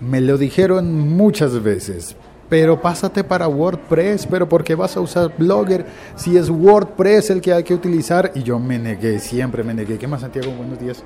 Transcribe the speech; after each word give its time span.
Me 0.00 0.20
lo 0.20 0.38
dijeron 0.38 1.08
muchas 1.08 1.62
veces. 1.62 2.16
Pero 2.48 2.80
pásate 2.80 3.24
para 3.24 3.46
WordPress, 3.46 4.26
pero 4.26 4.48
¿por 4.48 4.64
qué 4.64 4.74
vas 4.74 4.96
a 4.96 5.00
usar 5.00 5.34
Blogger 5.36 5.84
si 6.16 6.36
es 6.36 6.48
WordPress 6.48 7.30
el 7.30 7.40
que 7.42 7.52
hay 7.52 7.62
que 7.62 7.74
utilizar? 7.74 8.32
Y 8.34 8.42
yo 8.42 8.58
me 8.58 8.78
negué, 8.78 9.18
siempre 9.18 9.62
me 9.62 9.74
negué. 9.74 9.98
¿Qué 9.98 10.06
más, 10.06 10.22
Santiago? 10.22 10.50
Buenos 10.52 10.78
días. 10.78 11.04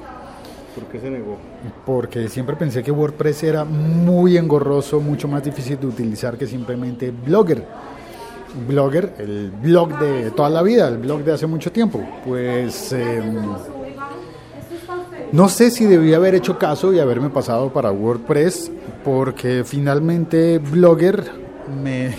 ¿Por 0.75 0.85
qué 0.85 1.01
se 1.01 1.11
negó? 1.11 1.37
Porque 1.85 2.29
siempre 2.29 2.55
pensé 2.55 2.83
que 2.83 2.93
WordPress 2.93 3.43
era 3.43 3.65
muy 3.65 4.37
engorroso, 4.37 5.01
mucho 5.01 5.27
más 5.27 5.43
difícil 5.43 5.81
de 5.81 5.87
utilizar 5.87 6.39
que 6.39 6.47
simplemente 6.47 7.11
Blogger. 7.11 7.67
Blogger, 8.69 9.15
el 9.19 9.51
blog 9.51 9.99
de 9.99 10.31
toda 10.33 10.51
la 10.51 10.63
vida, 10.63 10.89
el 10.89 10.99
blog 10.99 11.25
de 11.25 11.33
hace 11.33 11.47
mucho 11.47 11.73
tiempo. 11.73 12.01
Pues 12.25 12.93
eh, 12.93 13.23
no 15.33 15.49
sé 15.49 15.71
si 15.71 15.87
debía 15.87 16.17
haber 16.17 16.35
hecho 16.35 16.59
caso 16.59 16.93
y 16.93 16.99
haberme 16.99 17.31
pasado 17.31 17.73
para 17.73 17.91
WordPress, 17.91 18.71
porque 19.05 19.63
finalmente 19.65 20.59
Blogger 20.59 21.25
me, 21.83 22.15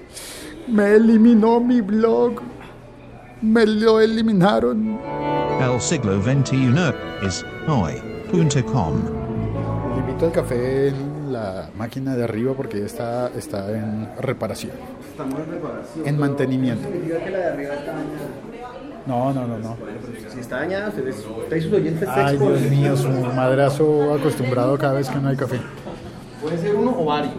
me 0.68 0.94
eliminó 0.94 1.60
mi 1.60 1.80
blog. 1.80 2.40
Me 3.40 3.64
lo 3.66 4.00
eliminaron. 4.00 4.98
El 5.60 5.80
siglo 5.80 6.20
XXI 6.20 6.72
es 7.22 7.44
hoy.com. 7.68 8.94
Le 9.94 10.00
invito 10.00 10.26
al 10.26 10.32
café 10.32 10.88
en 10.88 11.32
la 11.32 11.70
máquina 11.76 12.16
de 12.16 12.24
arriba 12.24 12.54
porque 12.54 12.84
está, 12.84 13.28
está 13.36 13.70
en 13.70 14.08
reparación, 14.20 14.72
Estamos 15.10 15.38
en 15.40 15.50
reparación. 15.52 16.06
en 16.08 16.18
mantenimiento. 16.18 16.88
Significa 16.88 17.24
que 17.24 17.30
la 17.30 17.38
de 17.38 17.46
arriba 17.46 17.74
está 17.74 17.92
dañada. 17.92 18.47
No, 19.08 19.32
no, 19.32 19.46
no, 19.46 19.58
no. 19.58 19.76
Si 20.32 20.40
está 20.40 20.56
dañada, 20.58 20.88
ustedes, 20.88 21.24
ustedes 21.26 21.64
sus 21.64 21.72
oyentes 21.72 22.08
Ay. 22.08 22.36
Dios 22.36 22.60
mío, 22.62 22.96
su 22.96 23.08
madrazo 23.08 24.14
acostumbrado 24.14 24.76
cada 24.78 24.92
vez 24.94 25.08
que 25.08 25.18
no 25.18 25.28
hay 25.30 25.36
café. 25.36 25.58
Puede 26.42 26.58
ser 26.58 26.74
uno 26.76 26.94
o 26.96 27.04
varios. 27.06 27.32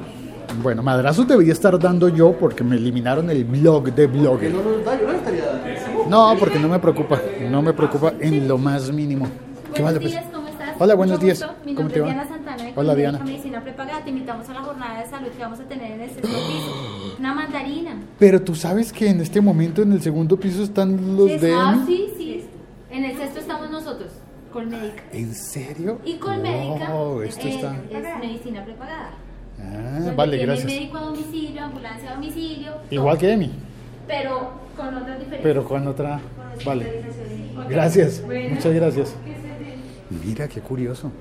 Bueno, 0.63 0.81
madrazos 0.81 1.27
debería 1.27 1.53
estar 1.53 1.77
dando 1.77 2.09
yo 2.09 2.33
porque 2.33 2.63
me 2.63 2.75
eliminaron 2.75 3.29
el 3.29 3.45
blog 3.45 3.85
de 3.85 3.93
Que 3.93 4.07
Blogger. 4.07 4.51
no 4.51 4.63
nos 4.63 4.83
da, 4.83 4.99
yo 4.99 5.07
no 5.07 5.13
estaría 5.13 5.45
dando. 5.45 6.05
No, 6.09 6.35
porque 6.39 6.57
no 6.59 6.67
me 6.67 6.79
preocupa, 6.79 7.21
no 7.49 7.61
me 7.61 7.71
preocupa 7.73 8.13
en 8.19 8.47
lo 8.47 8.57
más 8.57 8.91
mínimo. 8.91 9.27
¿Qué 9.73 9.83
más 9.83 9.93
Buenos 9.93 9.93
le 9.93 10.09
pasa? 10.09 10.21
días, 10.21 10.33
¿cómo 10.35 10.47
estás? 10.47 10.75
Hola, 10.79 10.95
buenos 10.95 11.17
Mucho 11.17 11.25
días. 11.25 11.39
gusto. 11.39 11.55
Mi 11.65 11.75
¿Cómo 11.75 11.89
te 11.89 11.99
va? 12.01 12.07
Hola, 12.79 12.93
Colombia 12.93 13.11
Diana. 13.11 13.25
Medicina 13.25 13.61
Prepagada. 13.61 14.03
Te 14.05 14.09
invitamos 14.09 14.47
a 14.47 14.53
la 14.53 14.61
jornada 14.61 15.01
de 15.03 15.09
salud 15.09 15.27
que 15.29 15.41
vamos 15.43 15.59
a 15.59 15.63
tener 15.63 15.91
en 15.91 16.01
el 16.01 16.09
sexto 16.09 16.27
piso. 16.29 17.15
Una 17.19 17.33
mandarina. 17.33 17.99
Pero 18.17 18.41
tú 18.41 18.55
sabes 18.55 18.93
que 18.93 19.09
en 19.09 19.19
este 19.19 19.41
momento 19.41 19.81
en 19.81 19.91
el 19.91 20.01
segundo 20.01 20.39
piso 20.39 20.63
están 20.63 21.17
los 21.17 21.41
de... 21.41 21.53
ah, 21.53 21.83
sí, 21.85 22.07
sí. 22.17 22.45
En 22.89 23.03
el 23.03 23.17
sexto 23.17 23.41
estamos 23.41 23.69
nosotros, 23.69 24.11
Colmédica. 24.53 25.03
¿En 25.11 25.35
serio? 25.35 25.99
Y 26.05 26.15
Colmédica 26.15 26.89
Wow, 26.91 27.21
esto 27.21 27.47
eh, 27.47 27.51
está... 27.55 27.75
es 27.91 28.19
medicina 28.19 28.63
prepagada. 28.63 29.11
Ah, 29.59 29.99
donde 29.99 30.15
vale, 30.15 30.37
tiene 30.37 30.53
gracias. 30.53 30.71
médico 30.71 30.97
a 30.97 31.01
domicilio, 31.01 31.63
ambulancia 31.63 32.11
a 32.11 32.13
domicilio. 32.15 32.71
Igual 32.89 33.17
todo. 33.17 33.27
que 33.27 33.33
Emi, 33.33 33.51
Pero 34.07 34.51
con 34.77 34.87
otras 34.87 35.19
diferencias. 35.19 35.41
pero 35.43 35.65
con 35.65 35.85
otra... 35.87 36.21
Con 36.55 36.65
Vale. 36.65 37.03
Gracias, 37.69 38.23
Bueno. 38.25 38.55
muchas 38.55 38.73
gracias. 38.73 39.15
Mira, 40.25 40.47
qué 40.47 40.61
curioso. 40.61 41.11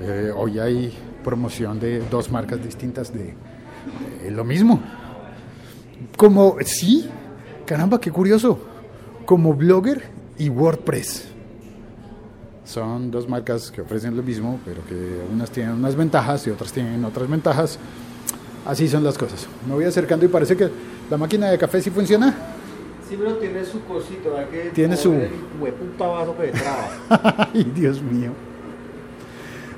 Eh, 0.00 0.32
hoy 0.36 0.58
hay 0.58 0.92
promoción 1.22 1.78
de 1.80 2.00
dos 2.10 2.30
marcas 2.30 2.62
distintas 2.62 3.12
de 3.12 3.34
lo 4.30 4.44
mismo. 4.44 4.80
Como, 6.16 6.56
sí, 6.64 7.08
caramba, 7.66 8.00
qué 8.00 8.10
curioso. 8.10 8.58
Como 9.24 9.54
Blogger 9.54 10.02
y 10.38 10.48
WordPress. 10.48 11.28
Son 12.64 13.10
dos 13.10 13.28
marcas 13.28 13.70
que 13.70 13.82
ofrecen 13.82 14.16
lo 14.16 14.22
mismo, 14.22 14.58
pero 14.64 14.84
que 14.86 15.22
unas 15.32 15.50
tienen 15.50 15.74
unas 15.74 15.94
ventajas 15.96 16.46
y 16.46 16.50
otras 16.50 16.72
tienen 16.72 17.04
otras 17.04 17.28
ventajas. 17.28 17.78
Así 18.66 18.88
son 18.88 19.04
las 19.04 19.18
cosas. 19.18 19.46
Me 19.68 19.74
voy 19.74 19.84
acercando 19.84 20.24
y 20.24 20.28
parece 20.28 20.56
que 20.56 20.68
la 21.10 21.18
máquina 21.18 21.50
de 21.50 21.58
café 21.58 21.80
sí 21.82 21.90
funciona. 21.90 22.34
Sí, 23.08 23.16
pero 23.18 23.34
tiene 23.36 23.62
su 23.66 23.84
cosito, 23.84 24.30
¿verdad? 24.30 24.48
Que 24.48 24.70
Tiene 24.70 24.96
su- 24.96 25.12
hueputa 25.60 26.06
vaso 26.06 26.34
que 26.38 26.48
traba. 26.48 27.48
Ay, 27.54 27.70
Dios 27.74 28.00
mío. 28.00 28.32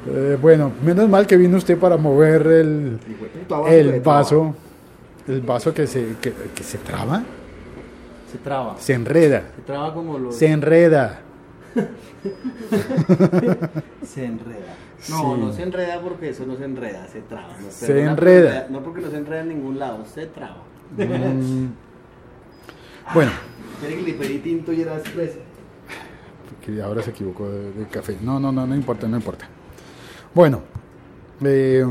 Eh, 0.09 0.39
bueno, 0.41 0.73
menos 0.85 1.09
mal 1.09 1.27
que 1.27 1.37
vino 1.37 1.57
usted 1.57 1.79
para 1.79 1.97
mover 1.97 2.47
el, 2.47 2.99
El 3.69 4.01
vaso 4.01 4.55
el 5.27 5.41
vaso, 5.41 5.75
que 5.75 5.87
se, 5.89 6.15
que, 6.21 6.33
que 6.55 6.63
se 6.63 6.79
traba, 6.79 7.23
Se 8.31 8.39
traba. 8.39 8.77
se 8.79 8.93
enreda, 8.95 9.43
Se 9.57 9.63
traba 9.63 9.93
como 9.93 10.19
los. 10.19 10.37
se 10.37 10.47
enreda. 10.47 11.21
Se 14.05 14.25
enreda. 14.25 14.75
No, 15.11 15.35
Sí. 15.35 15.41
no 15.41 15.53
se 15.53 15.63
enreda 15.63 16.01
porque 16.01 16.31
eso 16.31 16.47
no 16.47 16.57
se 16.57 16.65
enreda, 16.65 17.07
se 17.09 17.21
traba. 17.23 17.49
No, 17.61 17.71
Se 17.71 18.03
enreda. 18.03 18.67
No 18.71 18.83
porque 18.83 19.01
no 19.03 19.11
se 19.11 19.19
enreda 19.19 19.43
en 19.43 19.49
ningún 19.49 19.79
lado, 19.79 20.05
se 20.07 20.27
traba. 20.27 20.63
Mm. 20.97 21.67
Bueno, 23.15 23.31
Quiere 23.81 23.97
que 23.97 24.03
le 24.03 24.13
pedí 24.15 24.39
tinto 24.39 24.73
y 24.73 24.81
era 24.81 24.97
expreso. 24.97 25.39
que 26.65 26.81
ahora 26.83 27.03
se 27.03 27.11
equivocó 27.11 27.49
de, 27.49 27.73
de 27.73 27.87
café. 27.87 28.17
No, 28.23 28.41
no, 28.41 28.51
no, 28.53 28.67
no 28.67 28.75
importa, 28.75 29.07
no 29.07 29.17
importa. 29.17 29.47
Bueno, 30.37 30.61
eh, 31.43 31.83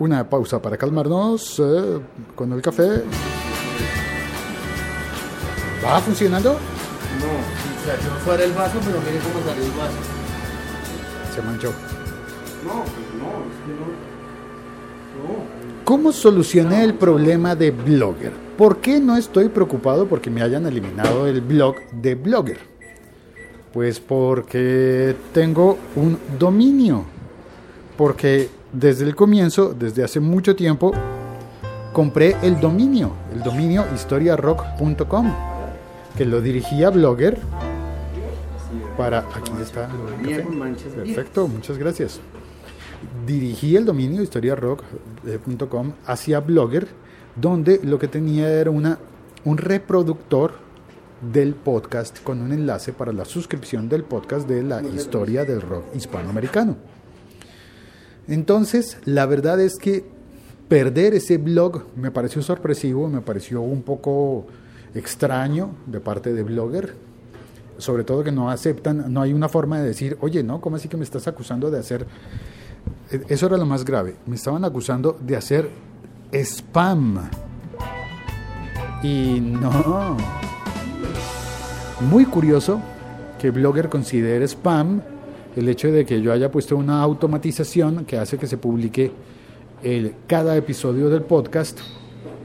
una 0.00 0.28
pausa 0.28 0.60
para 0.60 0.76
calmarnos 0.76 1.60
eh, 1.60 2.00
con 2.34 2.52
el 2.52 2.60
café. 2.60 3.04
¿Va 5.84 6.00
funcionando? 6.00 6.54
No, 6.54 6.56
o 6.58 7.84
sea, 7.84 7.94
yo 7.94 8.10
fuera 8.24 8.42
el 8.42 8.50
vaso, 8.50 8.80
pero 8.84 8.98
mire 8.98 9.20
cómo 9.20 9.46
salió 9.46 9.64
el 9.64 9.78
vaso. 9.78 9.94
Se 11.32 11.42
manchó. 11.42 11.68
No, 12.64 12.82
pues 12.82 13.06
no, 13.20 13.30
es 13.46 13.58
que 13.64 13.72
no. 13.78 13.86
No. 15.22 15.84
¿Cómo 15.84 16.10
solucioné 16.10 16.82
el 16.82 16.94
problema 16.94 17.54
de 17.54 17.70
Blogger? 17.70 18.32
¿Por 18.58 18.78
qué 18.78 18.98
no 18.98 19.16
estoy 19.16 19.48
preocupado 19.50 20.08
porque 20.08 20.30
me 20.30 20.42
hayan 20.42 20.66
eliminado 20.66 21.28
el 21.28 21.40
blog 21.40 21.76
de 21.92 22.16
Blogger? 22.16 22.58
Pues 23.72 24.00
porque 24.00 25.14
tengo 25.32 25.78
un 25.94 26.18
dominio. 26.40 27.21
Porque 27.96 28.48
desde 28.72 29.04
el 29.04 29.14
comienzo, 29.14 29.74
desde 29.78 30.04
hace 30.04 30.20
mucho 30.20 30.56
tiempo, 30.56 30.92
compré 31.92 32.36
el 32.42 32.60
dominio, 32.60 33.12
el 33.32 33.42
dominio 33.42 33.84
historiarock.com, 33.94 35.32
que 36.16 36.24
lo 36.24 36.40
dirigía 36.40 36.90
Blogger 36.90 37.38
para... 38.96 39.20
Aquí 39.34 39.52
está. 39.60 39.88
Perfecto, 40.94 41.48
muchas 41.48 41.78
gracias. 41.78 42.20
Dirigí 43.26 43.76
el 43.76 43.84
dominio 43.84 44.22
historiarock.com 44.22 45.92
hacia 46.06 46.40
Blogger, 46.40 46.88
donde 47.36 47.80
lo 47.82 47.98
que 47.98 48.08
tenía 48.08 48.48
era 48.48 48.70
una, 48.70 48.98
un 49.44 49.58
reproductor 49.58 50.54
del 51.20 51.54
podcast 51.54 52.22
con 52.22 52.40
un 52.40 52.52
enlace 52.52 52.92
para 52.92 53.12
la 53.12 53.24
suscripción 53.24 53.88
del 53.88 54.02
podcast 54.02 54.48
de 54.48 54.62
la 54.62 54.82
historia 54.82 55.44
del 55.44 55.60
rock 55.60 55.84
hispanoamericano. 55.94 56.76
Entonces, 58.28 58.98
la 59.04 59.26
verdad 59.26 59.60
es 59.60 59.76
que 59.76 60.04
perder 60.68 61.14
ese 61.14 61.38
blog 61.38 61.84
me 61.96 62.10
pareció 62.10 62.42
sorpresivo, 62.42 63.08
me 63.08 63.20
pareció 63.20 63.60
un 63.60 63.82
poco 63.82 64.46
extraño 64.94 65.70
de 65.86 66.00
parte 66.00 66.32
de 66.32 66.42
Blogger, 66.42 66.94
sobre 67.78 68.04
todo 68.04 68.22
que 68.22 68.32
no 68.32 68.50
aceptan, 68.50 69.12
no 69.12 69.22
hay 69.22 69.32
una 69.32 69.48
forma 69.48 69.80
de 69.80 69.88
decir, 69.88 70.16
oye, 70.20 70.42
no, 70.42 70.60
¿cómo 70.60 70.76
así 70.76 70.88
que 70.88 70.96
me 70.96 71.04
estás 71.04 71.26
acusando 71.28 71.70
de 71.70 71.78
hacer? 71.78 72.06
E- 73.10 73.22
Eso 73.28 73.46
era 73.46 73.56
lo 73.56 73.66
más 73.66 73.84
grave, 73.84 74.16
me 74.26 74.36
estaban 74.36 74.64
acusando 74.64 75.16
de 75.20 75.36
hacer 75.36 75.68
spam. 76.32 77.28
Y 79.02 79.40
no. 79.40 80.16
Muy 82.08 82.24
curioso 82.24 82.80
que 83.38 83.50
Blogger 83.50 83.88
considere 83.88 84.44
spam 84.46 85.02
el 85.56 85.68
hecho 85.68 85.90
de 85.92 86.04
que 86.04 86.20
yo 86.20 86.32
haya 86.32 86.50
puesto 86.50 86.76
una 86.76 87.02
automatización 87.02 88.04
que 88.04 88.18
hace 88.18 88.38
que 88.38 88.46
se 88.46 88.56
publique 88.56 89.12
el, 89.82 90.14
cada 90.26 90.56
episodio 90.56 91.10
del 91.10 91.22
podcast 91.22 91.78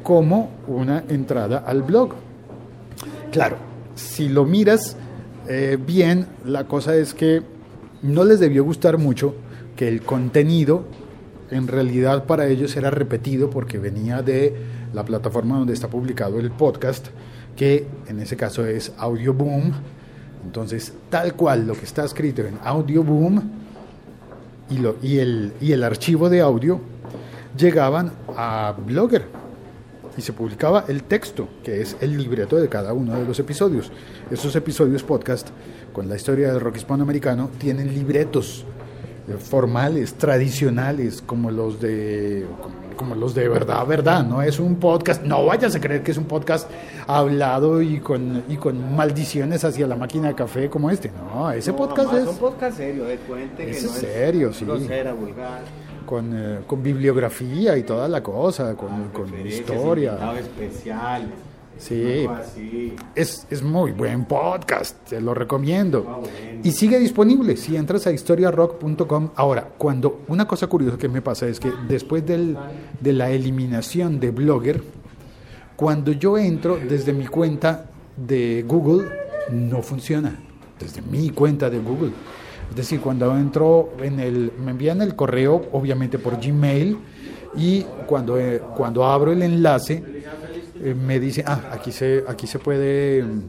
como 0.04 0.52
una 0.68 1.04
entrada 1.10 1.60
al 1.60 1.84
blog. 1.84 2.14
Claro, 3.32 3.58
si 3.96 4.30
lo 4.30 4.46
miras 4.46 4.98
eh, 5.48 5.78
bien, 5.80 6.28
la 6.46 6.66
cosa 6.66 6.96
es 6.96 7.14
que 7.14 7.42
no 8.02 8.24
les 8.26 8.40
debió 8.40 8.64
gustar 8.64 8.98
mucho 8.98 9.36
que 9.76 9.88
el 9.88 10.02
contenido 10.02 10.86
en 11.50 11.68
realidad 11.68 12.26
para 12.26 12.48
ellos 12.48 12.76
era 12.76 12.90
repetido 12.90 13.50
porque 13.50 13.78
venía 13.78 14.22
de 14.22 14.54
la 14.94 15.06
plataforma 15.06 15.58
donde 15.58 15.74
está 15.74 15.90
publicado 15.90 16.40
el 16.40 16.52
podcast, 16.52 17.08
que 17.56 17.88
en 18.08 18.20
ese 18.20 18.36
caso 18.36 18.66
es 18.66 18.92
Audioboom. 18.98 19.72
Entonces, 20.48 20.94
tal 21.10 21.34
cual 21.34 21.68
lo 21.68 21.74
que 21.74 21.84
está 21.84 22.06
escrito 22.06 22.42
en 22.42 22.58
Audioboom 22.64 23.42
y, 24.70 24.78
lo, 24.78 24.96
y, 25.04 25.18
el, 25.18 25.52
el 25.60 25.84
archivo 25.84 26.30
de 26.30 26.40
audio 26.40 26.80
llegaban 27.58 28.14
a 28.38 28.74
Blogger 28.86 29.26
y 30.18 30.22
se 30.22 30.32
publicaba 30.32 30.86
el 30.88 31.04
texto, 31.04 31.50
que 31.66 31.82
es 31.82 31.98
el 32.00 32.18
libreto 32.18 32.56
de 32.56 32.70
cada 32.70 32.94
uno 32.94 33.20
de 33.20 33.26
los 33.26 33.38
episodios. 33.40 33.92
Esos 34.32 34.56
episodios 34.56 35.04
podcast 35.04 35.50
con 35.92 36.08
la 36.08 36.16
historia 36.16 36.54
del 36.54 36.62
rock 36.62 36.78
hispanoamericano 36.78 37.50
tienen 37.60 37.94
libretos 37.94 38.66
formales, 39.40 40.14
tradicionales, 40.14 41.22
como 41.22 41.52
los 41.52 41.80
de 41.82 42.46
como 42.96 43.14
los 43.14 43.36
de 43.36 43.48
verdad, 43.48 43.86
verdad, 43.86 44.26
no 44.26 44.42
es 44.42 44.60
un 44.60 44.78
podcast, 44.78 45.22
no 45.22 45.46
vayas 45.46 45.76
a 45.76 45.80
creer 45.80 46.02
que 46.02 46.10
es 46.12 46.18
un 46.18 46.24
podcast 46.26 46.68
hablado 47.06 47.80
y 47.82 48.00
con, 48.00 48.44
y 48.50 48.58
con 48.58 48.96
maldiciones 48.96 49.64
hacia 49.64 49.86
la 49.86 49.96
máquina 49.96 50.30
de 50.30 50.34
café 50.36 50.68
como 50.68 50.90
este, 50.90 51.12
no, 51.12 51.52
ese 51.52 51.72
No, 51.72 51.78
podcast 51.78 52.12
es 52.14 52.28
un 52.28 52.38
podcast 52.38 52.78
serio, 52.78 53.04
de 53.06 53.18
cuente 53.18 53.66
que 53.66 53.72
Ese 53.72 53.86
no 53.86 53.92
es 53.94 53.98
serio, 54.00 54.52
sí. 54.54 54.66
grosera, 54.66 55.14
vulgar. 55.14 55.62
con, 56.08 56.32
eh, 56.34 56.60
con 56.66 56.82
bibliografía 56.82 57.78
y 57.78 57.84
toda 57.84 58.08
la 58.08 58.24
cosa, 58.24 58.74
con, 58.76 59.10
con 59.10 59.26
referencias, 59.30 59.70
historia. 59.70 60.18
especiales. 60.40 61.30
Sí. 61.78 62.26
Es, 63.16 63.46
es 63.50 63.62
muy 63.64 63.92
buen 63.92 64.26
podcast, 64.26 64.96
te 65.10 65.22
lo 65.22 65.34
recomiendo. 65.34 66.06
Ah. 66.08 66.28
Y 66.64 66.72
sigue 66.72 67.00
disponible 67.00 67.56
si 67.58 67.76
entras 67.76 68.08
a 68.08 68.12
historiarock.com. 68.12 69.30
Ahora, 69.36 69.68
cuando 69.78 70.22
una 70.28 70.48
cosa 70.48 70.68
curiosa 70.68 70.98
que 70.98 71.08
me 71.10 71.22
pasa 71.22 71.48
es 71.48 71.60
que 71.60 71.72
después 71.88 72.26
del- 72.26 72.58
de 73.00 73.14
la 73.14 73.30
eliminación 73.30 74.20
de 74.20 74.32
Blogger, 74.32 74.82
cuando 75.76 76.12
yo 76.12 76.38
entro 76.38 76.78
desde 76.78 77.14
mi 77.14 77.28
cuenta 77.28 77.86
de 78.16 78.64
Google, 78.68 79.08
no 79.52 79.82
funciona. 79.82 80.40
Desde 80.80 81.02
mi 81.02 81.30
cuenta 81.30 81.70
de 81.70 81.80
Google. 81.80 82.12
Es 82.70 82.76
decir, 82.76 83.00
cuando 83.00 83.36
entro 83.38 83.94
en 84.02 84.20
el, 84.20 84.52
me 84.64 84.72
envían 84.72 85.02
el 85.02 85.16
correo, 85.16 85.68
obviamente 85.72 86.20
por 86.20 86.40
Gmail, 86.44 86.98
y 87.56 87.84
cuando, 88.06 88.38
eh, 88.40 88.62
cuando 88.76 89.06
abro 89.06 89.32
el 89.32 89.42
enlace, 89.42 90.04
eh, 90.82 90.94
me 90.94 91.20
dice, 91.20 91.44
ah, 91.46 91.72
aquí 91.72 91.92
se, 91.92 92.24
aquí 92.28 92.48
se 92.48 92.60
puede 92.60 93.24
mm, 93.24 93.42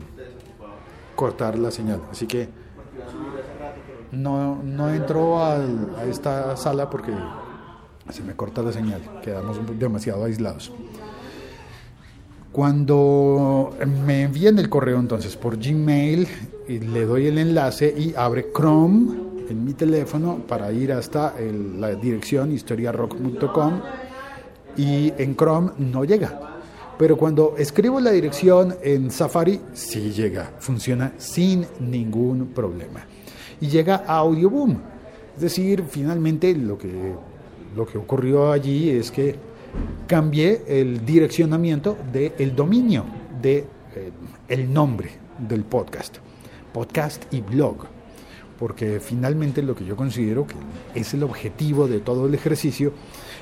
cortar 1.14 1.58
la 1.58 1.70
señal. 1.70 2.02
Así 2.10 2.26
que 2.26 2.48
no, 4.12 4.62
no 4.62 4.92
entro 4.92 5.42
a 5.42 5.58
esta 6.08 6.56
sala 6.56 6.88
porque 6.88 7.12
se 8.10 8.22
me 8.22 8.34
corta 8.34 8.62
la 8.62 8.72
señal, 8.72 9.02
quedamos 9.22 9.58
demasiado 9.78 10.24
aislados. 10.24 10.72
Cuando 12.52 13.76
me 14.06 14.22
envían 14.22 14.58
el 14.58 14.68
correo 14.70 14.98
entonces 14.98 15.36
por 15.36 15.58
Gmail, 15.58 16.26
y 16.68 16.80
le 16.80 17.06
doy 17.06 17.26
el 17.26 17.38
enlace 17.38 17.94
y 17.96 18.14
abre 18.14 18.52
Chrome 18.54 19.28
en 19.48 19.64
mi 19.64 19.72
teléfono 19.72 20.42
para 20.46 20.70
ir 20.70 20.92
hasta 20.92 21.34
la 21.78 21.94
dirección 21.94 22.52
historiarock.com 22.52 23.80
y 24.76 25.12
en 25.16 25.34
Chrome 25.34 25.72
no 25.78 26.04
llega. 26.04 26.47
Pero 26.98 27.16
cuando 27.16 27.54
escribo 27.56 28.00
la 28.00 28.10
dirección 28.10 28.74
en 28.82 29.12
Safari, 29.12 29.60
sí 29.72 30.10
llega, 30.10 30.50
funciona 30.58 31.12
sin 31.16 31.64
ningún 31.78 32.48
problema. 32.48 33.06
Y 33.60 33.68
llega 33.68 34.02
a 34.06 34.16
Audioboom. 34.18 34.76
Es 35.36 35.42
decir, 35.42 35.84
finalmente 35.88 36.52
lo 36.56 36.76
que, 36.76 37.14
lo 37.76 37.86
que 37.86 37.98
ocurrió 37.98 38.50
allí 38.50 38.90
es 38.90 39.12
que 39.12 39.36
cambié 40.08 40.64
el 40.66 41.06
direccionamiento 41.06 41.96
del 42.12 42.56
dominio, 42.56 43.04
de, 43.40 43.64
eh, 44.48 44.66
nombre 44.66 45.10
del 45.38 45.62
podcast. 45.62 46.16
Podcast 46.72 47.32
y 47.32 47.40
blog 47.40 47.86
porque 48.58 48.98
finalmente 48.98 49.62
lo 49.62 49.76
que 49.76 49.84
yo 49.84 49.94
considero 49.94 50.44
que 50.44 50.56
es 50.98 51.14
el 51.14 51.22
objetivo 51.22 51.86
de 51.86 52.00
todo 52.00 52.26
el 52.26 52.34
ejercicio 52.34 52.92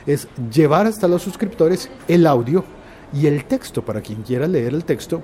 es 0.06 0.28
llevar 0.52 0.86
hasta 0.86 1.08
los 1.08 1.22
suscriptores 1.22 1.88
el 2.06 2.26
audio 2.26 2.64
y 3.12 3.26
el 3.26 3.44
texto 3.44 3.84
para 3.84 4.00
quien 4.00 4.22
quiera 4.22 4.46
leer 4.46 4.74
el 4.74 4.84
texto 4.84 5.22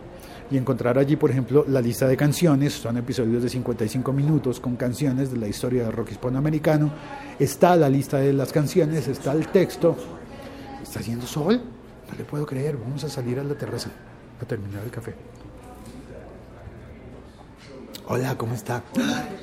y 0.50 0.58
encontrar 0.58 0.98
allí, 0.98 1.16
por 1.16 1.30
ejemplo, 1.30 1.64
la 1.66 1.80
lista 1.80 2.06
de 2.06 2.16
canciones, 2.16 2.74
son 2.74 2.96
episodios 2.98 3.42
de 3.42 3.48
55 3.48 4.12
minutos 4.12 4.60
con 4.60 4.76
canciones 4.76 5.30
de 5.30 5.38
la 5.38 5.48
historia 5.48 5.84
del 5.84 5.92
rock 5.92 6.12
hispanoamericano, 6.12 6.92
está 7.38 7.74
la 7.76 7.88
lista 7.88 8.18
de 8.18 8.32
las 8.32 8.52
canciones, 8.52 9.08
está 9.08 9.32
el 9.32 9.48
texto, 9.48 9.96
está 10.82 11.00
haciendo 11.00 11.26
sol, 11.26 11.62
no 12.10 12.18
le 12.18 12.24
puedo 12.24 12.44
creer, 12.44 12.76
vamos 12.76 13.02
a 13.04 13.08
salir 13.08 13.38
a 13.38 13.44
la 13.44 13.54
terraza 13.54 13.90
a 14.40 14.44
terminar 14.44 14.82
el 14.84 14.90
café. 14.90 15.14
Hola, 18.08 18.36
¿cómo 18.36 18.54
está? 18.54 18.82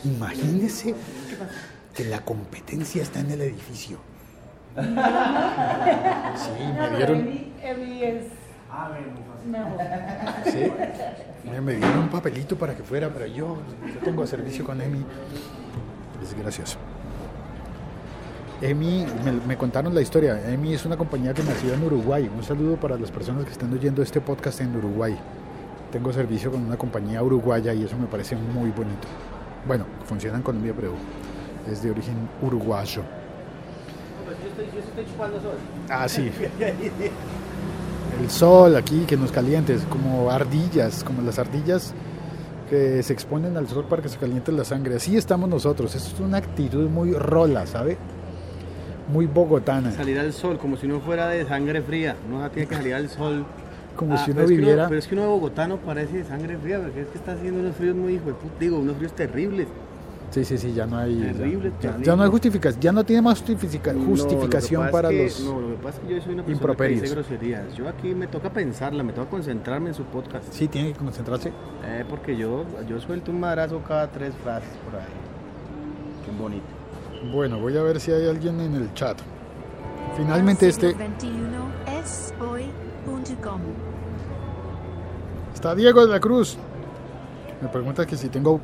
Imagínese 0.04 0.94
que 1.96 2.06
la 2.06 2.24
competencia 2.24 3.02
está 3.02 3.22
en 3.22 3.32
el 3.32 3.42
edificio. 3.42 4.09
Sí, 6.36 6.52
me 6.80 6.98
dieron, 6.98 7.18
Emi 7.62 8.04
es 8.04 8.24
mejor. 9.46 9.78
sí, 10.46 10.72
me- 11.50 11.62
me 11.62 11.74
dieron 11.76 11.98
un 12.00 12.10
papelito 12.10 12.56
para 12.58 12.76
que 12.76 12.84
fuera, 12.84 13.10
pero 13.10 13.26
yo, 13.26 13.58
yo 13.94 14.00
tengo 14.04 14.26
servicio 14.28 14.64
con 14.66 14.80
Emi. 14.82 15.04
Es 16.22 16.34
gracioso. 16.38 16.78
Emi, 18.62 19.06
me, 19.24 19.32
me 19.32 19.58
contaron 19.58 19.96
la 19.96 20.02
historia. 20.02 20.40
Emi 20.52 20.74
es 20.74 20.86
una 20.86 20.98
compañía 20.98 21.34
que 21.34 21.44
nació 21.44 21.74
en 21.74 21.84
Uruguay. 21.84 22.30
Un 22.36 22.44
saludo 22.44 22.76
para 22.76 22.98
las 22.98 23.10
personas 23.10 23.46
que 23.46 23.52
están 23.52 23.72
oyendo 23.74 24.02
este 24.02 24.20
podcast 24.22 24.60
en 24.62 24.76
Uruguay. 24.76 25.18
Tengo 25.92 26.12
servicio 26.14 26.52
con 26.52 26.66
una 26.66 26.78
compañía 26.78 27.24
uruguaya 27.24 27.74
y 27.74 27.84
eso 27.86 27.98
me 27.98 28.06
parece 28.08 28.36
muy 28.36 28.70
bonito. 28.72 29.08
Bueno, 29.66 29.86
funciona 30.06 30.38
en 30.38 30.44
Colombia, 30.44 30.74
pero 30.76 30.94
es 31.72 31.82
de 31.82 31.90
origen 31.92 32.16
uruguayo. 32.42 33.02
Ah, 35.90 36.08
sí. 36.08 36.30
El 38.22 38.30
sol 38.30 38.76
aquí 38.76 39.06
que 39.08 39.16
nos 39.18 39.32
caliente, 39.32 39.74
es 39.74 39.84
como 39.84 40.30
ardillas, 40.30 41.04
como 41.04 41.22
las 41.22 41.40
ardillas 41.40 41.94
que 42.70 43.02
se 43.02 43.14
exponen 43.14 43.58
al 43.58 43.68
sol 43.68 43.86
para 43.90 44.02
que 44.02 44.10
se 44.10 44.18
caliente 44.18 44.52
la 44.52 44.64
sangre. 44.66 44.96
Así 44.96 45.18
estamos 45.18 45.50
nosotros. 45.50 45.96
Eso 45.96 46.14
es 46.16 46.20
una 46.20 46.38
actitud 46.38 46.90
muy 46.90 47.14
rola, 47.14 47.66
¿sabe? 47.66 47.98
Muy 49.12 49.26
bogotana. 49.26 49.92
Salir 49.92 50.20
al 50.20 50.34
sol 50.34 50.58
como 50.60 50.78
si 50.78 50.86
uno 50.86 51.00
fuera 51.00 51.28
de 51.30 51.46
sangre 51.46 51.82
fría. 51.82 52.16
Uno 52.30 52.48
tiene 52.52 52.68
que 52.68 52.76
salir 52.76 52.94
al 52.94 53.10
sol. 53.10 53.46
Como 53.96 54.14
Ah, 54.14 54.18
si 54.24 54.32
uno 54.32 54.36
pero 54.42 54.46
es 54.46 54.52
que 54.52 54.58
viviera. 54.58 54.88
pero 54.88 55.00
es 55.00 55.08
que 55.08 55.16
uno 55.16 55.24
de 55.24 55.30
bogotano 55.30 55.78
parece 55.78 56.18
de 56.18 56.24
sangre 56.26 56.58
fría, 56.58 56.80
porque 56.80 57.02
es 57.02 57.08
que 57.08 57.18
está 57.18 57.34
haciendo 57.34 57.60
unos 57.60 57.76
fríos 57.76 57.96
muy 57.96 58.14
hijo 58.14 58.26
de 58.28 58.34
puta, 58.34 58.54
digo, 58.60 58.78
unos 58.80 58.96
fríos 58.98 59.14
terribles. 59.14 59.68
Sí, 60.32 60.46
sí, 60.46 60.58
sí, 60.60 60.74
ya 60.74 60.86
no 60.86 60.98
hay. 60.98 61.18
ya- 61.20 61.34
Terrible, 61.34 61.72
ya, 61.72 61.78
terrible. 61.80 62.06
ya 62.06 62.16
no 62.16 62.24
hay 62.24 62.30
justificación, 62.30 62.82
ya 62.82 62.92
no 62.92 63.04
tiene 63.04 63.22
más 63.24 63.40
justifica- 63.40 63.94
No, 63.94 64.06
justificación 64.06 64.82
lo 64.82 64.88
que 64.88 64.92
para 64.92 65.10
es 65.12 65.36
que- 65.38 65.44
los. 65.44 65.54
No, 65.54 65.60
lo 65.62 65.68
que 65.70 65.74
pasa 65.84 66.00
es 66.02 66.08
que 66.08 66.16
yo 66.16 66.22
soy 66.22 66.34
una 66.34 66.44
persona 66.44 66.46
que 66.46 66.52
improperios. 66.52 67.02
dice 67.02 67.16
groserías. 67.16 67.74
Yo 67.76 67.90
aquí 67.90 68.14
me 68.14 68.28
toca 68.28 68.52
pensarla, 68.54 69.02
me 69.04 69.12
toca 69.14 69.28
concentrarme 69.30 69.90
en 69.90 69.96
su 69.96 70.04
podcast. 70.04 70.46
Sí, 70.54 70.68
tiene 70.68 70.94
que 70.94 71.00
concentrarse. 71.00 71.52
Eh, 71.84 72.06
porque 72.08 72.38
yo, 72.38 72.64
yo 72.88 73.00
suelto 73.00 73.32
un 73.32 73.40
madrazo 73.40 73.82
cada 73.88 74.08
tres 74.12 74.34
frases 74.44 74.70
por 74.86 74.96
ahí. 75.00 75.08
Qué 76.26 76.32
bonito. 76.40 76.66
Bueno, 77.34 77.60
voy 77.60 77.76
a 77.76 77.82
ver 77.82 78.00
si 78.00 78.12
hay 78.12 78.28
alguien 78.30 78.60
en 78.62 78.76
el 78.76 78.94
chat. 78.94 79.18
Finalmente 80.16 80.68
este. 80.68 80.94
21eshoy.com. 80.96 83.62
Está 85.54 85.76
Diego 85.76 86.06
de 86.06 86.12
la 86.12 86.20
Cruz. 86.20 86.58
Me 87.62 87.68
pregunta 87.68 88.06
que 88.06 88.16
si 88.16 88.30
tengo 88.30 88.60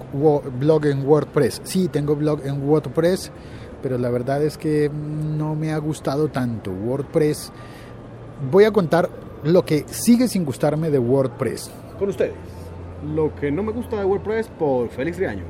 blog 0.59 0.85
en 0.85 1.05
WordPress. 1.05 1.61
Sí, 1.63 1.89
tengo 1.89 2.15
blog 2.15 2.45
en 2.45 2.67
WordPress, 2.67 3.31
pero 3.81 3.97
la 3.97 4.09
verdad 4.09 4.41
es 4.41 4.57
que 4.57 4.89
no 4.89 5.55
me 5.55 5.73
ha 5.73 5.77
gustado 5.77 6.29
tanto. 6.29 6.71
WordPress. 6.71 7.51
Voy 8.51 8.63
a 8.63 8.71
contar 8.71 9.09
lo 9.43 9.65
que 9.65 9.85
sigue 9.87 10.27
sin 10.27 10.45
gustarme 10.45 10.89
de 10.89 10.99
WordPress. 10.99 11.69
Con 11.99 12.09
ustedes. 12.09 12.33
Lo 13.13 13.35
que 13.35 13.51
no 13.51 13.63
me 13.63 13.71
gusta 13.71 13.97
de 13.97 14.05
WordPress 14.05 14.47
por 14.47 14.89
Félix 14.89 15.17
Riaño. 15.17 15.43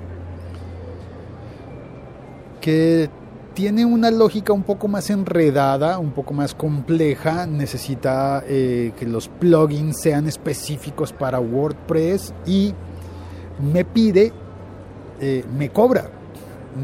que 2.61 3.11
tiene 3.53 3.85
una 3.85 4.09
lógica 4.09 4.51
un 4.53 4.63
poco 4.63 4.87
más 4.87 5.11
enredada, 5.11 5.99
un 5.99 6.11
poco 6.11 6.33
más 6.33 6.55
compleja, 6.55 7.45
necesita 7.45 8.43
eh, 8.47 8.91
que 8.97 9.05
los 9.05 9.29
plugins 9.29 10.01
sean 10.01 10.27
específicos 10.27 11.13
para 11.13 11.39
WordPress 11.39 12.33
y 12.47 12.73
me 13.59 13.85
pide, 13.85 14.31
eh, 15.19 15.43
me 15.57 15.69
cobra, 15.69 16.09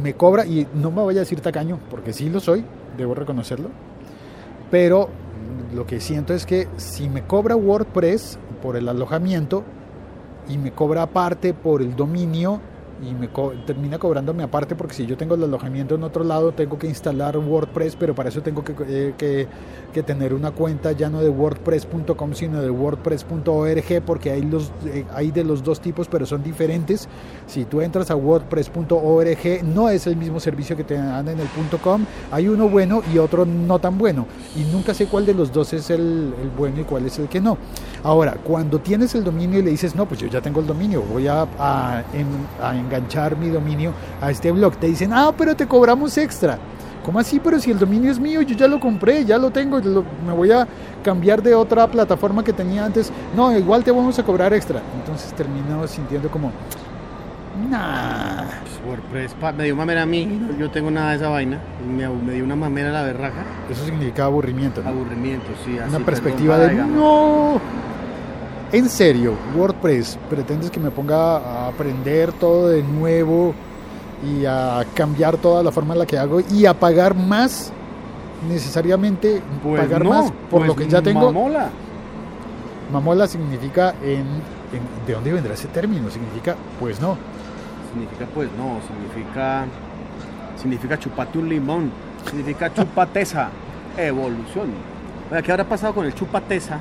me 0.02 0.14
cobra 0.14 0.46
y 0.46 0.68
no 0.74 0.92
me 0.92 1.02
voy 1.02 1.16
a 1.18 1.20
decir 1.20 1.42
tacaño, 1.42 1.80
porque 1.90 2.14
sí 2.14 2.30
lo 2.30 2.40
soy, 2.40 2.64
debo 2.98 3.14
reconocerlo, 3.16 3.70
pero 4.70 5.10
lo 5.74 5.86
que 5.86 6.00
siento 6.00 6.34
es 6.34 6.46
que 6.46 6.68
si 6.78 7.10
me 7.10 7.24
cobra 7.24 7.56
WordPress 7.56 8.38
por 8.62 8.76
el 8.76 8.88
alojamiento 8.90 9.64
y 10.50 10.58
me 10.58 10.72
cobra 10.72 11.04
aparte 11.04 11.54
por 11.54 11.82
el 11.82 11.96
dominio, 11.96 12.62
y 13.02 13.14
me 13.14 13.30
co- 13.30 13.54
termina 13.66 13.98
cobrándome 13.98 14.44
aparte 14.44 14.76
porque 14.76 14.94
si 14.94 15.06
yo 15.06 15.18
tengo 15.18 15.36
el 15.36 15.44
alojamiento 15.44 15.96
en 15.96 16.04
otro 16.04 16.24
lado 16.24 16.52
tengo 16.52 16.78
que 16.78 16.88
instalar 16.88 17.38
WordPress, 17.38 17.96
pero 17.96 18.14
para 18.14 18.30
eso 18.30 18.42
tengo 18.42 18.64
que, 18.64 18.74
eh, 18.88 19.48
tener 20.06 20.34
una 20.34 20.52
cuenta 20.52 20.92
ya 20.94 21.10
no 21.10 21.22
de 21.22 21.30
wordpress.com 21.30 22.34
sino 22.34 22.62
de 22.62 22.70
wordpress.org 22.70 24.02
porque 24.06 24.32
hay, 24.32 24.42
los, 24.44 24.72
eh, 24.86 25.06
hay 25.14 25.32
de 25.32 25.44
los 25.44 25.64
dos 25.64 25.80
tipos 25.82 26.08
pero 26.08 26.26
son 26.26 26.44
diferentes. 26.44 27.08
Si 27.48 27.66
tú 27.66 27.82
entras 27.82 28.10
a 28.12 28.16
wordpress.org 28.16 29.64
no 29.64 29.90
es 29.90 30.08
el 30.08 30.16
mismo 30.16 30.40
servicio 30.40 30.76
que 30.78 30.84
te 30.84 30.96
dan 30.96 31.28
en 31.28 31.40
el 31.40 31.48
.com, 31.82 32.06
hay 32.32 32.48
uno 32.48 32.70
bueno 32.70 33.02
y 33.14 33.18
otro 33.18 33.46
no 33.46 33.80
tan 33.80 33.98
bueno 33.98 34.26
y 34.56 34.64
nunca 34.72 34.94
sé 34.94 35.08
cuál 35.08 35.26
de 35.26 35.34
los 35.34 35.52
dos 35.52 35.74
es 35.74 35.90
el, 35.90 36.34
el 36.42 36.50
bueno 36.58 36.82
y 36.82 36.84
cuál 36.84 37.06
es 37.06 37.18
el 37.20 37.28
que 37.28 37.42
no. 37.42 37.58
Ahora, 38.04 38.34
cuando 38.44 38.80
tienes 38.80 39.14
el 39.16 39.24
dominio 39.24 39.60
y 39.60 39.64
le 39.64 39.72
dices, 39.72 39.96
no, 39.96 40.06
pues 40.08 40.20
yo 40.20 40.28
ya 40.28 40.42
tengo 40.42 40.60
el 40.60 40.68
dominio, 40.68 41.02
voy 41.04 41.28
a, 41.28 41.48
a 41.60 42.04
en- 42.14 42.48
a 42.64 42.76
enganchar 42.96 43.38
mi 43.38 43.50
dominio 43.50 43.94
a 44.22 44.30
este 44.32 44.52
blog. 44.52 44.76
Te 44.76 44.88
dicen, 44.88 45.12
ah, 45.14 45.32
pero 45.38 45.56
te 45.56 45.66
cobramos 45.68 46.18
extra. 46.18 46.58
¿Cómo 47.06 47.20
así? 47.20 47.40
Pero 47.40 47.60
si 47.60 47.72
el 47.72 47.80
dominio 47.80 48.12
es 48.12 48.20
mío, 48.20 48.42
yo 48.44 48.56
ya 48.56 48.68
lo 48.68 48.80
compré, 48.80 49.26
ya 49.26 49.38
lo 49.40 49.50
tengo, 49.50 49.80
lo- 49.80 50.06
me 50.26 50.34
voy 50.34 50.52
a 50.52 50.68
cambiar 51.04 51.42
de 51.42 51.56
otra 51.56 51.88
plataforma 51.88 52.44
que 52.44 52.54
tenía 52.54 52.86
antes. 52.86 53.12
No, 53.36 53.58
igual 53.58 53.84
te 53.84 53.90
vamos 53.92 54.20
a 54.20 54.24
cobrar 54.24 54.54
extra. 54.54 54.82
Entonces 55.00 55.34
termino 55.34 55.88
sintiendo 55.88 56.30
como, 56.30 56.52
nah. 57.70 58.44
Pues, 58.62 58.80
WordPress, 58.88 59.36
me 59.58 59.64
dio 59.64 59.76
mamera 59.76 60.04
a 60.04 60.06
mí, 60.06 60.42
yo 60.60 60.70
tengo 60.70 60.92
nada 60.92 61.12
de 61.12 61.16
esa 61.18 61.30
vaina, 61.30 61.60
me, 61.88 62.08
me 62.08 62.34
dio 62.34 62.44
una 62.44 62.56
mamera 62.56 62.92
la 62.92 63.02
berraja, 63.04 63.44
Eso 63.70 63.84
significa 63.86 64.26
aburrimiento. 64.26 64.82
¿no? 64.84 64.90
aburrimiento, 64.90 65.48
sí, 65.66 65.80
así, 65.80 65.96
Una 65.96 66.06
perspectiva 66.06 66.58
de 66.60 66.70
digamos. 66.70 66.96
no. 66.96 67.62
En 68.72 68.88
serio, 68.90 69.34
WordPress, 69.56 70.18
pretendes 70.30 70.72
que 70.72 70.80
me 70.80 70.92
ponga 70.92 71.38
a 71.38 71.68
aprender 71.68 72.32
todo 72.34 72.70
de 72.70 72.82
nuevo 72.84 73.54
y 74.26 74.46
a 74.46 74.86
cambiar 74.94 75.36
toda 75.38 75.62
la 75.62 75.72
forma 75.72 75.94
en 75.94 76.00
la 76.00 76.06
que 76.06 76.18
hago 76.18 76.40
y 76.40 76.66
a 76.66 76.74
pagar 76.74 77.14
más 77.16 77.74
necesariamente 78.48 79.42
Pues 79.62 79.82
pagar 79.82 80.04
no, 80.04 80.10
más 80.10 80.32
por 80.50 80.60
pues 80.60 80.68
lo 80.68 80.76
que 80.76 80.88
ya 80.88 81.02
tengo. 81.02 81.26
mamola. 81.32 81.70
Mamola 82.94 83.28
significa 83.28 83.94
en, 84.04 84.20
en- 84.20 85.06
¿de 85.06 85.14
dónde 85.14 85.34
vendrá 85.34 85.54
ese 85.54 85.68
término? 85.68 86.10
Significa 86.10 86.56
pues 86.80 87.02
no. 87.02 87.18
Significa 87.92 88.26
pues 88.34 88.50
no, 88.58 88.80
significa 88.88 89.66
significa 90.62 90.98
chupate 90.98 91.38
un 91.40 91.50
limón, 91.50 91.92
significa 92.30 92.74
chupateza, 92.74 93.50
evolución. 93.98 94.70
Oiga, 95.30 95.42
¿qué 95.42 95.52
habrá 95.52 95.66
pasado 95.66 95.94
con 95.94 96.06
el 96.06 96.14
chupateza 96.14 96.78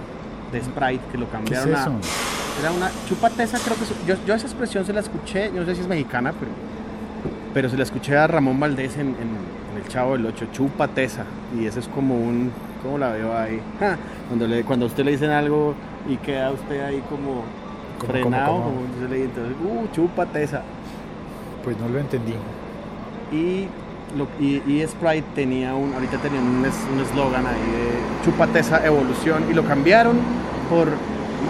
de 0.53 0.61
Sprite 0.63 1.01
que 1.13 1.19
lo 1.19 1.27
¿Qué 1.31 1.37
es 1.55 1.61
cambiaron 1.61 1.73
eso? 1.73 1.91
a 1.91 2.61
era 2.61 2.73
una 2.73 2.91
chupateza 3.09 3.59
creo 3.65 3.77
que 3.77 3.85
es- 3.85 4.07
yo, 4.07 4.15
yo 4.27 4.35
esa 4.35 4.47
expresión 4.47 4.85
se 4.85 4.93
la 4.93 5.01
escuché, 5.01 5.51
yo 5.55 5.61
no 5.61 5.67
sé 5.67 5.75
si 5.77 5.81
es 5.83 5.89
mexicana, 5.89 6.33
pero 6.39 6.51
pero 7.55 7.69
se 7.69 7.77
la 7.77 7.83
escuché 7.85 8.17
a 8.17 8.27
Ramón 8.27 8.61
Valdés 8.61 8.95
en, 8.97 9.09
en- 9.09 9.15
en 9.17 9.83
el 9.83 9.89
Chavo 9.89 10.13
del 10.13 10.27
8, 10.27 10.47
chupateza 10.53 11.25
y 11.59 11.67
eso 11.67 11.81
es 11.81 11.89
como 11.89 12.17
un 12.17 12.51
¿cómo 12.83 12.99
la 12.99 13.11
veo 13.13 13.37
ahí? 13.37 13.61
Ja, 13.81 13.97
cuando 14.29 14.47
le 14.47 14.63
cuando 14.65 14.87
a 14.87 14.89
usted 14.89 15.05
le 15.05 15.13
dicen 15.13 15.31
algo 15.31 15.75
y 16.09 16.17
queda 16.19 16.51
usted 16.51 16.83
ahí 16.85 17.03
como 17.09 17.43
¿Cómo, 17.99 18.13
frenado, 18.13 18.53
cómo, 18.53 18.65
cómo? 18.65 18.77
como 18.77 18.87
se 19.03 19.09
le 19.09 19.17
dice, 19.17 19.29
entonces, 19.35 19.57
uh, 19.63 19.95
chúpateza. 19.95 20.63
Pues 21.63 21.77
no 21.79 21.89
lo 21.89 21.99
entendí. 21.99 22.33
Y, 23.31 23.69
lo, 24.17 24.27
y, 24.45 24.63
y 24.67 24.85
Sprite 24.87 25.25
tenía 25.35 25.75
un, 25.75 25.93
ahorita 25.95 26.19
tenía 26.19 26.41
un 26.41 26.65
es- 26.65 26.87
un 26.93 27.01
eslogan 27.01 27.47
ahí 27.47 27.55
de 27.55 28.25
chúpateza 28.25 28.85
evolución 28.87 29.45
y 29.51 29.55
lo 29.55 29.65
cambiaron 29.65 30.19
por, 30.69 30.87
no 30.89 30.95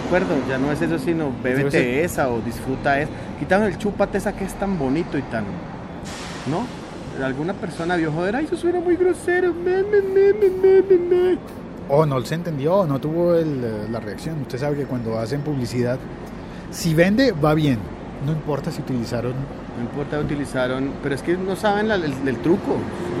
me 0.01 0.05
acuerdo, 0.07 0.35
ya 0.47 0.57
no 0.57 0.71
es 0.71 0.81
eso 0.81 0.97
sino 0.99 1.31
bébete 1.43 2.03
esa 2.03 2.29
o 2.29 2.39
disfruta 2.41 2.99
esa. 2.99 3.11
Quitaron 3.39 3.67
el 3.67 3.77
chúpateza 3.77 4.33
que 4.33 4.45
es 4.45 4.53
tan 4.55 4.77
bonito 4.77 5.17
y 5.17 5.21
tan, 5.23 5.45
¿no? 6.49 6.65
Alguna 7.23 7.53
persona 7.53 7.95
vio 7.97 8.11
joder, 8.11 8.35
ay, 8.37 8.45
eso 8.45 8.55
suena 8.55 8.79
muy 8.79 8.95
grosero. 8.95 9.53
me, 9.53 9.83
me, 9.83 10.01
me, 10.01 10.33
me, 10.33 10.49
me, 10.49 10.81
me, 10.81 11.15
me". 11.33 11.37
O 11.89 12.05
no 12.05 12.21
se 12.21 12.35
entendió, 12.35 12.75
o 12.77 12.87
no 12.87 12.99
tuvo 12.99 13.35
el, 13.35 13.91
la 13.91 13.99
reacción. 13.99 14.39
Usted 14.41 14.57
sabe 14.59 14.77
que 14.77 14.85
cuando 14.85 15.19
hacen 15.19 15.41
publicidad, 15.41 15.99
si 16.71 16.93
vende, 16.93 17.33
va 17.33 17.53
bien. 17.53 17.79
No 18.25 18.31
importa 18.31 18.71
si 18.71 18.81
utilizaron 18.81 19.33
No 19.77 19.83
importa, 19.83 20.19
utilizaron, 20.19 20.91
pero 21.01 21.15
es 21.15 21.21
que 21.23 21.37
no 21.37 21.55
saben 21.55 21.87
la- 21.87 21.95
el, 21.95 22.13
el 22.25 22.37
truco. 22.37 22.75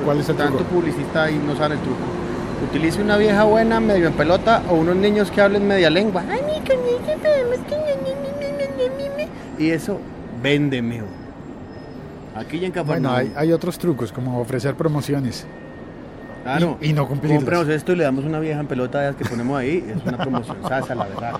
¿Cuál 0.05 0.19
es 0.19 0.29
el 0.29 0.35
Tanto 0.35 0.57
truco? 0.57 0.71
publicista 0.75 1.29
y 1.31 1.35
no 1.37 1.55
saben 1.55 1.77
el 1.77 1.83
truco. 1.83 1.99
Utilice 2.69 3.01
una 3.01 3.17
vieja 3.17 3.43
buena 3.43 3.79
medio 3.79 4.07
en 4.07 4.13
pelota 4.13 4.61
o 4.69 4.75
unos 4.75 4.95
niños 4.95 5.31
que 5.31 5.41
hablen 5.41 5.67
media 5.67 5.89
lengua. 5.89 6.23
Y 9.57 9.69
eso, 9.69 9.99
véndeme. 10.41 11.01
Aquí 12.35 12.59
ya 12.59 12.67
en 12.67 12.71
Cafarnaum. 12.73 13.13
Bueno, 13.15 13.17
hay, 13.17 13.33
hay 13.47 13.51
otros 13.53 13.77
trucos, 13.77 14.11
como 14.11 14.39
ofrecer 14.39 14.75
promociones. 14.75 15.45
Claro. 16.43 16.77
y- 16.81 16.89
y 16.89 16.93
no 16.93 17.07
cumplirlas. 17.07 17.39
Compremos 17.43 17.67
esto 17.69 17.91
y 17.93 17.97
le 17.97 18.03
damos 18.03 18.25
una 18.25 18.39
vieja 18.39 18.59
en 18.59 18.65
pelota 18.67 18.99
de 18.99 19.07
las 19.07 19.15
que 19.15 19.25
ponemos 19.25 19.59
ahí. 19.59 19.85
Es 19.95 20.03
una 20.07 20.17
promoción 20.17 20.57
sasa, 20.67 20.95
la 20.95 21.05
verdad. 21.05 21.33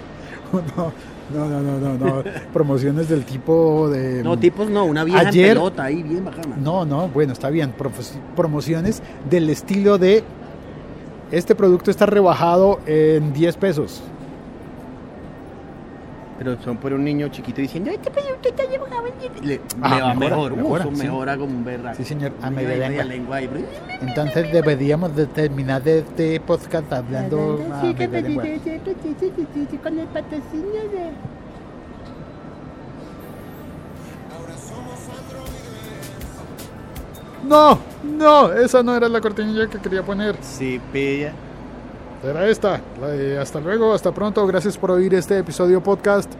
No, 1.33 1.47
no, 1.47 1.61
no, 1.61 1.79
no, 1.79 1.97
no. 1.97 2.23
Promociones 2.51 3.07
del 3.07 3.23
tipo 3.23 3.87
de... 3.89 4.21
No, 4.21 4.37
tipos 4.37 4.69
no, 4.69 4.83
una 4.83 5.05
vieja 5.05 5.21
Ayer- 5.29 5.51
en 5.51 5.53
pelota 5.53 5.83
ahí, 5.85 6.03
bien 6.03 6.25
bacana. 6.25 6.57
No, 6.57 6.83
no, 6.85 7.07
bueno, 7.07 7.31
está 7.31 7.49
bien. 7.49 7.73
Promociones 8.35 9.01
del 9.29 9.49
estilo 9.49 9.97
de... 9.97 10.23
Este 11.31 11.55
producto 11.55 11.89
está 11.89 12.05
rebajado 12.05 12.81
en 12.85 13.31
10 13.31 13.55
pesos. 13.55 14.01
Pero 16.43 16.59
son 16.63 16.77
por 16.77 16.91
un 16.91 17.03
niño 17.03 17.27
chiquito 17.27 17.61
diciendo, 17.61 17.91
este 17.91 18.09
producto 18.09 18.49
está 18.49 18.63
llevado 18.63 19.05
en 19.05 19.19
diez". 19.19 19.45
le, 19.45 19.61
Ah, 19.79 19.93
le 19.95 20.01
va 20.01 20.13
mejor, 20.15 20.55
mejora, 20.57 20.83
eso 20.85 20.95
sí. 20.95 21.03
mejora 21.03 21.37
como 21.37 21.55
un 21.55 21.63
berraco. 21.63 21.97
Sí, 21.97 22.03
señor, 22.03 22.31
a 22.41 22.49
Media- 22.49 22.69
media 22.89 23.03
lengua. 23.05 23.39
lengua 23.39 23.57
ahí. 23.59 23.65
Entonces 24.01 24.51
deberíamos 24.51 25.15
de 25.15 25.27
terminar 25.27 25.83
de 25.83 25.99
este 25.99 26.39
podcast 26.39 26.91
hablando 26.93 27.63
a 27.71 27.81
Sí, 27.81 27.93
que 27.93 28.07
media 28.07 28.21
me 28.23 28.27
lengua. 28.29 28.43
dice, 28.45 28.81
sí, 28.83 28.91
sí, 29.03 29.15
sí, 29.37 29.47
sí, 29.53 29.67
sí, 29.69 29.77
con 29.77 29.99
el 29.99 30.07
patrocinio 30.07 30.81
de... 30.89 31.11
No, 37.47 37.79
no, 38.03 38.51
esa 38.53 38.83
no 38.83 38.95
era 38.95 39.09
la 39.09 39.19
cortinilla 39.19 39.67
que 39.67 39.79
quería 39.79 40.03
poner. 40.03 40.35
Sí, 40.41 40.79
pilla. 40.93 41.33
Era 42.23 42.47
esta. 42.47 42.79
Hasta 43.39 43.59
luego, 43.59 43.93
hasta 43.93 44.11
pronto. 44.11 44.45
Gracias 44.45 44.77
por 44.77 44.91
oír 44.91 45.13
este 45.15 45.37
episodio 45.39 45.81
podcast. 45.81 46.31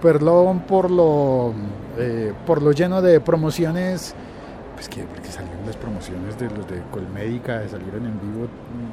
Perdón 0.00 0.60
por 0.60 0.90
lo 0.90 1.52
eh, 1.98 2.32
por 2.46 2.62
lo 2.62 2.72
lleno 2.72 3.02
de 3.02 3.20
promociones. 3.20 4.14
Pues 4.74 4.88
que 4.88 5.02
porque 5.04 5.28
salieron 5.30 5.64
las 5.66 5.76
promociones 5.76 6.38
de 6.38 6.50
los 6.50 6.68
de 6.68 6.82
Colmédica, 6.92 7.66
salieron 7.68 8.04
en 8.04 8.20
vivo 8.20 8.46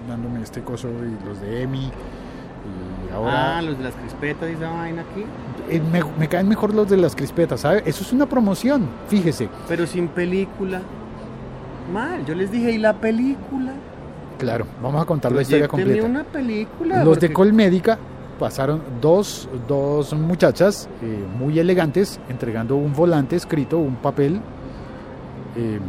dándome 0.08 0.42
este 0.42 0.62
coso 0.62 0.88
y 0.88 1.26
los 1.28 1.40
de 1.42 1.64
Emi. 1.64 1.92
Y 3.10 3.14
ahora 3.14 3.58
Ah, 3.58 3.62
los 3.62 3.78
de 3.78 3.84
las 3.84 3.94
crispetas 3.94 4.50
y 4.50 4.54
esa 4.54 4.70
vaina 4.72 5.02
aquí. 5.02 5.26
eh, 5.70 5.82
me, 5.92 6.02
me 6.18 6.30
caen 6.30 6.48
mejor 6.48 6.74
los 6.74 6.90
de 6.90 6.96
las 6.96 7.16
crispetas, 7.16 7.60
¿sabe? 7.62 7.84
Eso 7.86 8.02
es 8.02 8.14
una 8.14 8.26
promoción, 8.26 8.88
fíjese. 9.10 9.50
Pero 9.68 9.86
sin 9.86 10.08
película. 10.08 10.82
Mal, 11.94 12.26
yo 12.26 12.34
les 12.34 12.50
dije, 12.50 12.72
¿y 12.72 12.78
la 12.78 12.94
película? 12.94 13.74
Claro, 14.44 14.66
vamos 14.82 15.02
a 15.02 15.06
contar 15.06 15.32
la 15.32 15.42
historia 15.42 15.68
completa. 15.68 16.06
una 16.06 16.24
película. 16.24 17.04
Los 17.04 17.16
de 17.20 17.28
porque- 17.28 17.34
Colmédica 17.34 17.98
pasaron 18.40 18.82
dos, 19.02 19.48
dos 19.68 20.14
muchachas 20.14 20.90
eh, 21.02 21.24
muy 21.38 21.60
elegantes 21.60 22.20
entregando 22.30 22.76
un 22.76 22.94
volante 22.94 23.36
escrito, 23.36 23.78
un 23.78 23.96
papel 23.98 24.40
eh, 25.56 25.80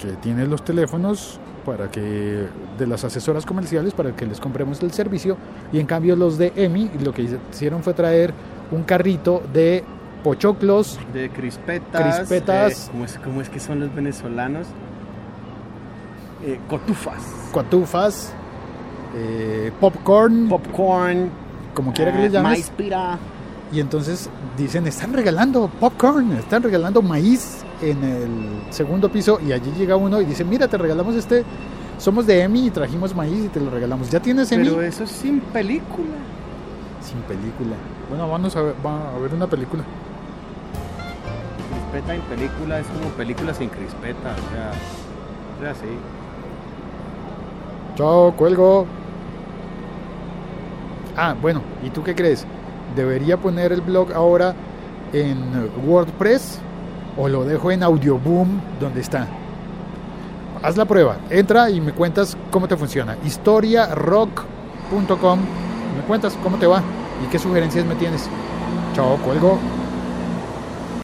que 0.00 0.12
tiene 0.16 0.46
los 0.46 0.64
teléfonos 0.64 1.38
para 1.64 1.90
que 1.90 2.46
de 2.78 2.86
las 2.86 3.04
asesoras 3.04 3.44
comerciales 3.44 3.92
para 3.92 4.16
que 4.16 4.24
les 4.26 4.40
compremos 4.40 4.82
el 4.82 4.92
servicio 4.92 5.36
y 5.72 5.78
en 5.78 5.86
cambio 5.86 6.16
los 6.16 6.38
de 6.38 6.52
EMI 6.56 6.90
lo 7.04 7.12
que 7.12 7.22
hicieron 7.52 7.82
fue 7.82 7.92
traer 7.92 8.32
un 8.72 8.82
carrito 8.84 9.42
de 9.52 9.84
pochoclos, 10.24 10.98
De 11.12 11.28
crispetas. 11.30 12.16
Crispetas. 12.18 12.86
eh, 12.86 12.90
¿cómo, 12.92 13.04
es, 13.04 13.18
cómo 13.22 13.40
es 13.42 13.50
que 13.50 13.60
son 13.60 13.80
los 13.80 13.94
venezolanos? 13.94 14.66
Eh, 16.44 16.58
cotufas. 16.68 17.22
cotufas, 17.52 18.32
eh, 19.14 19.70
popcorn, 19.80 20.48
Popcorn. 20.48 21.30
como 21.74 21.92
quiera 21.92 22.12
que 22.12 22.18
eh, 22.18 22.22
le 22.22 22.30
llames. 22.30 22.52
Maíz 22.52 22.70
pira. 22.70 23.18
Y 23.72 23.78
entonces 23.80 24.28
dicen, 24.56 24.86
están 24.86 25.12
regalando 25.12 25.68
popcorn, 25.78 26.32
están 26.32 26.62
regalando 26.62 27.02
maíz 27.02 27.62
en 27.80 28.02
el 28.02 28.72
segundo 28.72 29.08
piso 29.10 29.38
y 29.46 29.52
allí 29.52 29.70
llega 29.78 29.94
uno 29.96 30.20
y 30.20 30.24
dice, 30.24 30.44
mira, 30.44 30.66
te 30.66 30.76
regalamos 30.76 31.14
este, 31.14 31.44
somos 31.98 32.26
de 32.26 32.42
EMI 32.42 32.66
y 32.66 32.70
trajimos 32.70 33.14
maíz 33.14 33.44
y 33.44 33.48
te 33.48 33.60
lo 33.60 33.70
regalamos. 33.70 34.10
¿Ya 34.10 34.18
tienes 34.20 34.50
EMI? 34.50 34.68
Pero 34.68 34.82
eso 34.82 35.04
es 35.04 35.10
sin 35.10 35.40
película. 35.40 36.16
Sin 37.00 37.20
película. 37.22 37.76
Bueno, 38.08 38.28
vamos 38.28 38.56
a 38.56 38.62
ver, 38.62 38.74
va 38.84 39.14
a 39.14 39.18
ver 39.18 39.34
una 39.34 39.46
película. 39.46 39.84
Crispeta 41.70 42.14
en 42.14 42.22
película 42.22 42.80
es 42.80 42.86
como 42.88 43.08
película 43.10 43.54
sin 43.54 43.68
crispeta. 43.68 44.34
O 44.34 44.52
sea, 44.52 45.70
es 45.70 45.78
así. 45.78 45.88
Chao, 47.96 48.32
cuelgo. 48.36 48.86
Ah, 51.16 51.34
bueno, 51.40 51.62
¿y 51.84 51.90
tú 51.90 52.02
qué 52.02 52.14
crees? 52.14 52.46
¿Debería 52.96 53.36
poner 53.36 53.72
el 53.72 53.80
blog 53.80 54.12
ahora 54.12 54.54
en 55.12 55.70
WordPress 55.86 56.58
o 57.16 57.28
lo 57.28 57.44
dejo 57.44 57.70
en 57.70 57.82
Audioboom 57.82 58.60
donde 58.80 59.00
está? 59.00 59.26
Haz 60.62 60.76
la 60.76 60.84
prueba, 60.84 61.16
entra 61.30 61.70
y 61.70 61.80
me 61.80 61.92
cuentas 61.92 62.36
cómo 62.50 62.68
te 62.68 62.76
funciona. 62.76 63.16
Historiarock.com, 63.24 65.38
me 65.96 66.02
cuentas 66.06 66.36
cómo 66.42 66.58
te 66.58 66.66
va 66.66 66.82
y 67.24 67.30
qué 67.30 67.38
sugerencias 67.38 67.86
me 67.86 67.94
tienes. 67.94 68.28
Chao, 68.94 69.16
cuelgo. 69.18 69.58